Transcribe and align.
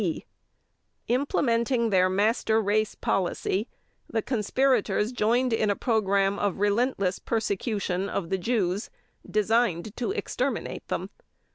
(d) 0.01 0.25
Implementing 1.09 1.91
their 1.91 2.09
"master 2.09 2.59
race" 2.59 2.95
policy, 2.95 3.67
the 4.09 4.23
conspirators 4.23 5.11
joined 5.11 5.53
in 5.53 5.69
a 5.69 5.75
program 5.75 6.39
of 6.39 6.57
relentless 6.59 7.19
persecution 7.19 8.09
of 8.09 8.31
the 8.31 8.39
Jews, 8.39 8.89
designed 9.29 9.95
to 9.97 10.09
exterminate 10.09 10.87
them. 10.87 11.11